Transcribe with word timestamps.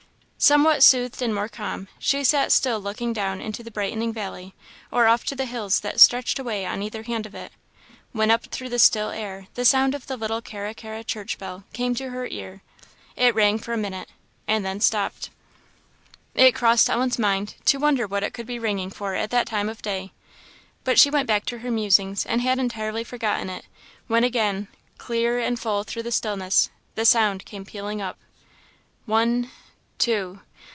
Somewhat 0.43 0.81
soothed 0.81 1.21
and 1.21 1.35
more 1.35 1.47
calm, 1.47 1.87
she 1.99 2.23
sat 2.23 2.51
still 2.51 2.79
looking 2.81 3.13
down 3.13 3.39
into 3.41 3.61
the 3.61 3.69
brightening 3.69 4.11
valley, 4.11 4.55
or 4.91 5.05
off 5.05 5.23
to 5.25 5.35
the 5.35 5.45
hills 5.45 5.81
that 5.81 5.99
stretched 5.99 6.39
away 6.39 6.65
on 6.65 6.81
either 6.81 7.03
hand 7.03 7.27
of 7.27 7.35
it; 7.35 7.51
when 8.11 8.31
up 8.31 8.47
through 8.47 8.69
the 8.69 8.79
still 8.79 9.11
air 9.11 9.45
the 9.53 9.65
sound 9.65 9.93
of 9.93 10.07
the 10.07 10.17
little 10.17 10.41
Carra 10.41 10.73
carra 10.73 11.03
church 11.03 11.37
bell 11.37 11.63
came 11.73 11.93
to 11.93 12.09
her 12.09 12.25
ear. 12.25 12.63
It 13.15 13.35
rang 13.35 13.59
for 13.59 13.71
a 13.71 13.77
minute 13.77 14.09
and 14.47 14.65
then 14.65 14.79
stopped. 14.81 15.29
It 16.33 16.55
crossed 16.55 16.89
Ellen's 16.89 17.19
mind 17.19 17.53
to 17.65 17.77
wonder 17.77 18.07
what 18.07 18.23
it 18.23 18.33
could 18.33 18.47
be 18.47 18.57
ringing 18.57 18.89
for 18.89 19.13
at 19.13 19.29
that 19.29 19.45
time 19.45 19.69
of 19.69 19.83
day; 19.83 20.11
but 20.83 20.97
she 20.97 21.11
went 21.11 21.27
back 21.27 21.45
to 21.45 21.59
her 21.59 21.69
musings 21.69 22.25
and 22.25 22.41
had 22.41 22.57
entirely 22.57 23.03
forgotten 23.03 23.47
it, 23.47 23.65
when 24.07 24.23
again, 24.23 24.69
clear 24.97 25.37
and 25.37 25.59
full 25.59 25.83
through 25.83 26.01
the 26.03 26.11
stillness, 26.11 26.71
the 26.95 27.05
sound 27.05 27.45
came 27.45 27.63
pealing 27.63 28.01
up. 28.01 28.17
"One 29.05 29.51
two!" 30.01 30.39